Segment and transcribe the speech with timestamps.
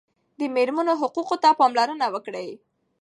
[0.39, 2.49] د مېرمنو حقوقو ته پاملرنه وکړئ.